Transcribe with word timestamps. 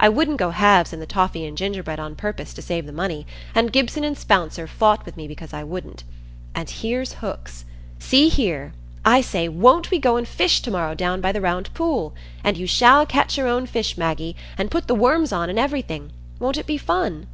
I 0.00 0.08
wouldn't 0.08 0.38
go 0.38 0.50
halves 0.50 0.92
in 0.92 0.98
the 0.98 1.06
toffee 1.06 1.46
and 1.46 1.56
gingerbread 1.56 2.00
on 2.00 2.16
purpose 2.16 2.52
to 2.54 2.60
save 2.62 2.84
the 2.84 2.92
money; 2.92 3.28
and 3.54 3.72
Gibson 3.72 4.02
and 4.02 4.18
Spouncer 4.18 4.66
fought 4.66 5.06
with 5.06 5.16
me 5.16 5.28
because 5.28 5.52
I 5.54 5.62
wouldn't. 5.62 6.02
And 6.52 6.68
here's 6.68 7.12
hooks; 7.12 7.64
see 8.00 8.28
here—I 8.28 9.20
say, 9.20 9.46
won't 9.48 9.92
we 9.92 10.00
go 10.00 10.16
and 10.16 10.26
fish 10.26 10.62
to 10.62 10.72
morrow 10.72 10.96
down 10.96 11.20
by 11.20 11.30
the 11.30 11.40
Round 11.40 11.72
Pool? 11.74 12.12
And 12.42 12.56
you 12.56 12.66
shall 12.66 13.06
catch 13.06 13.38
your 13.38 13.46
own 13.46 13.66
fish, 13.66 13.96
Maggie 13.96 14.34
and 14.58 14.68
put 14.68 14.88
the 14.88 14.96
worms 14.96 15.30
on, 15.32 15.48
and 15.48 15.60
everything; 15.60 16.10
won't 16.40 16.56
it 16.58 16.66
be 16.66 16.76
fun?" 16.76 17.28